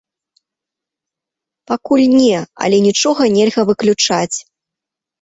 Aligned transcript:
Пакуль 1.73 2.03
не, 2.17 2.41
але 2.65 2.77
нічога 2.89 3.31
нельга 3.39 3.61
выключаць. 3.73 4.37